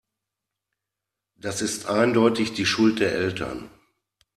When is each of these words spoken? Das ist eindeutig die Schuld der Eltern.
Das 1.35 1.61
ist 1.61 1.85
eindeutig 1.85 2.53
die 2.53 2.65
Schuld 2.65 2.99
der 3.01 3.11
Eltern. 3.13 3.69